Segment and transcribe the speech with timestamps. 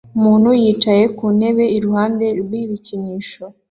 [0.17, 3.43] Umuntu yicaye ku ntebe iruhande rw'ibikinisho